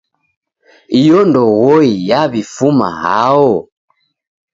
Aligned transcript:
Iyo 0.99 1.19
ndoghoi 1.29 1.91
yaw'ifuma 2.09 2.87
hao? 3.01 3.51